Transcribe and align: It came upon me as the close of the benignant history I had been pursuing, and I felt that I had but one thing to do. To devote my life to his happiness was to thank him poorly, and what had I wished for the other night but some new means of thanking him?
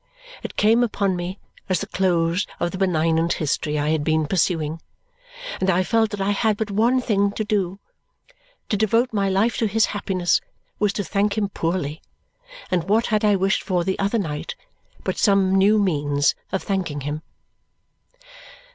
It 0.41 0.55
came 0.55 0.83
upon 0.83 1.15
me 1.15 1.37
as 1.69 1.79
the 1.79 1.85
close 1.85 2.47
of 2.59 2.71
the 2.71 2.79
benignant 2.79 3.33
history 3.33 3.77
I 3.77 3.89
had 3.89 4.03
been 4.03 4.25
pursuing, 4.25 4.81
and 5.59 5.69
I 5.69 5.83
felt 5.83 6.09
that 6.09 6.19
I 6.19 6.31
had 6.31 6.57
but 6.57 6.71
one 6.71 6.99
thing 6.99 7.31
to 7.33 7.43
do. 7.43 7.77
To 8.69 8.77
devote 8.77 9.13
my 9.13 9.29
life 9.29 9.57
to 9.57 9.67
his 9.67 9.85
happiness 9.93 10.41
was 10.79 10.91
to 10.93 11.03
thank 11.03 11.37
him 11.37 11.49
poorly, 11.49 12.01
and 12.71 12.89
what 12.89 13.05
had 13.05 13.23
I 13.23 13.35
wished 13.35 13.61
for 13.61 13.83
the 13.83 13.99
other 13.99 14.17
night 14.17 14.55
but 15.03 15.19
some 15.19 15.53
new 15.53 15.77
means 15.77 16.33
of 16.51 16.63
thanking 16.63 17.01
him? 17.01 17.21